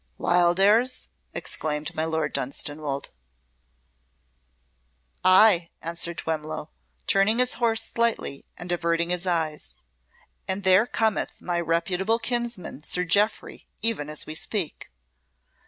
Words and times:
"Wildairs!" 0.17 1.09
exclaimed 1.31 1.93
my 1.93 2.05
Lord 2.05 2.33
Dunstanwolde. 2.33 3.11
"Ay," 5.23 5.69
answered 5.79 6.17
Twemlow, 6.17 6.71
turning 7.05 7.37
his 7.37 7.53
horse 7.61 7.83
slightly 7.83 8.47
and 8.57 8.71
averting 8.71 9.11
his 9.11 9.27
eyes; 9.27 9.75
"and 10.47 10.63
there 10.63 10.87
cometh 10.87 11.39
my 11.39 11.59
reputable 11.59 12.17
kinsman, 12.17 12.81
Sir 12.81 13.03
Jeoffry, 13.05 13.67
even 13.83 14.09
as 14.09 14.25
we 14.25 14.33
speak." 14.33 14.89